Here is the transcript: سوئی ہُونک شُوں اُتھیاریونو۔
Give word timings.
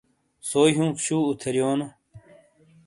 سوئی 0.49 0.71
ہُونک 0.77 0.97
شُوں 1.05 1.23
اُتھیاریونو۔ 1.27 1.87